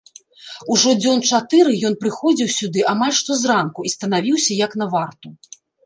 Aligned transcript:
Ужо 0.75 0.93
дзён 1.01 1.19
чатыры 1.31 1.75
ён 1.91 1.99
прыходзіў 2.01 2.49
сюды 2.57 2.89
амаль 2.95 3.15
што 3.21 3.31
зранку 3.45 3.79
і 3.89 3.97
станавіўся 3.99 4.51
як 4.67 4.71
на 4.83 4.93
варту. 4.99 5.27